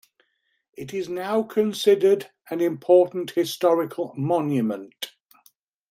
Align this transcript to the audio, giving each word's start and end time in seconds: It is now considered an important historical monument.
It 0.73 0.95
is 0.95 1.09
now 1.09 1.43
considered 1.43 2.31
an 2.49 2.59
important 2.59 3.29
historical 3.29 4.15
monument. 4.17 5.11